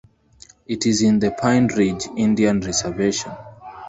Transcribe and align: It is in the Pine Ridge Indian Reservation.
It 0.65 0.87
is 0.87 1.03
in 1.03 1.19
the 1.19 1.29
Pine 1.29 1.67
Ridge 1.67 2.07
Indian 2.17 2.59
Reservation. 2.59 3.33